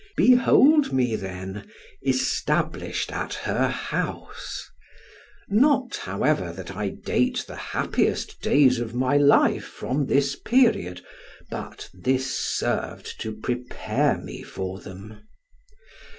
[0.17, 1.67] Behold me, then,
[2.01, 4.67] established at her house;
[5.47, 11.05] not, however, that I date the happiest days of my life from this period,
[11.51, 15.19] but this served to prepare me for them.